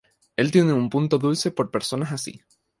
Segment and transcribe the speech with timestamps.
[0.35, 2.41] Él tiene un punto dulce por personas así.